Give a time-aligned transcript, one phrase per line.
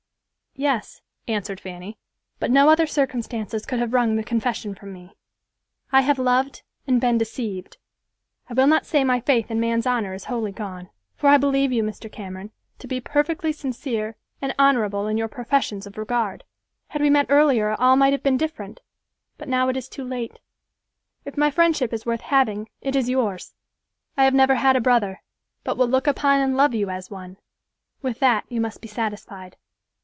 [0.53, 1.97] "Yes," answered Fanny,
[2.37, 5.15] "but no other circumstances could have wrung the confession from me.
[5.93, 7.77] I have loved and been deceived.
[8.49, 11.71] I will not say my faith in man's honor is wholly gone, for I believe
[11.71, 12.11] you, Mr.
[12.11, 16.43] Cameron, to be perfectly sincere and honorable in your professions of regard.
[16.89, 18.81] Had we met earlier all might have been different,
[19.37, 20.41] but now it is too late.
[21.23, 23.55] If my friendship is worth having, it is yours.
[24.17, 25.21] I have never had a brother,
[25.63, 27.37] but will look upon and love you as one;
[28.01, 29.55] with that, you must be satisfied."